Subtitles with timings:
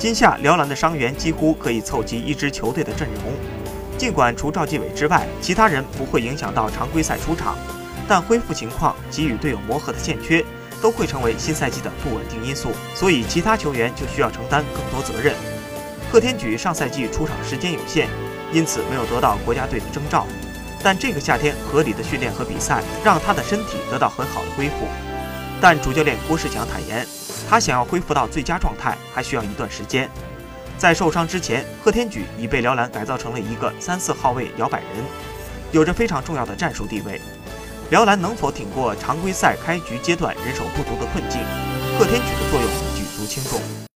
[0.00, 3.34] 今夏辽篮的伤员几乎可以凑齐一支球队的阵容。
[3.98, 7.54] 尽管除赵继伟之外，其他人不会影响到常规赛出场，
[8.08, 10.42] 但恢复情况及与队友磨合的欠缺，
[10.80, 12.70] 都会成为新赛季的不稳定因素。
[12.94, 15.34] 所以，其他球员就需要承担更多责任。
[16.10, 18.08] 贺天举上赛季出场时间有限，
[18.54, 20.26] 因此没有得到国家队的征召。
[20.82, 24.88] 但这个夏天合理的训练和比赛，让他的身体得到很好的恢复。
[25.60, 27.06] 但主教练郭士强坦言，
[27.50, 30.08] 他想要恢复到最佳状态，还需要一段时间。
[30.78, 35.04] 在受伤之前，贺天举已被辽篮改造成了一个三四号位摇摆人，
[35.72, 37.20] 有着非常重要的战术地位。
[37.90, 41.40] 辽篮能否挺过常规赛开局阶段人手不足的困境，
[41.98, 43.80] 贺天举的作用举足轻重。